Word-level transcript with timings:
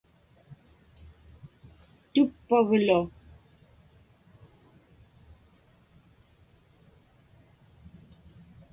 tuppaglu 2.13 2.99